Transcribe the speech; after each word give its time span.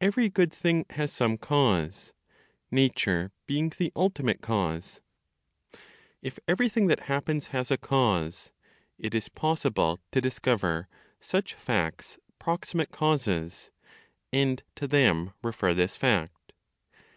EVERY 0.00 0.28
GOOD 0.28 0.52
THING 0.52 0.86
HAS 0.90 1.12
SOME 1.12 1.36
CAUSE; 1.36 2.12
NATURE 2.70 3.32
BEING 3.48 3.70
THE 3.76 3.90
ULTIMATE 3.96 4.40
CAUSE. 4.40 5.00
If 6.22 6.38
everything 6.46 6.86
that 6.86 7.08
happens 7.10 7.48
has 7.48 7.72
a 7.72 7.76
cause, 7.76 8.52
it 8.98 9.16
is 9.16 9.28
possible 9.28 9.98
to 10.12 10.20
discover 10.20 10.86
such 11.18 11.54
fact's 11.54 12.20
proximate 12.38 12.92
causes, 12.92 13.72
and 14.32 14.62
to 14.76 14.86
them 14.86 15.32
refer 15.42 15.74
this 15.74 15.96
fact. 15.96 16.52